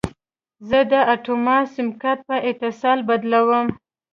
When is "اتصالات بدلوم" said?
2.49-3.67